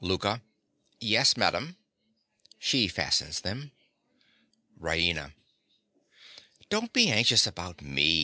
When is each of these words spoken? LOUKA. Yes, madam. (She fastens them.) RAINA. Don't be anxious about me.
LOUKA. 0.00 0.40
Yes, 1.00 1.36
madam. 1.36 1.76
(She 2.58 2.88
fastens 2.88 3.42
them.) 3.42 3.72
RAINA. 4.80 5.34
Don't 6.70 6.94
be 6.94 7.10
anxious 7.10 7.46
about 7.46 7.82
me. 7.82 8.20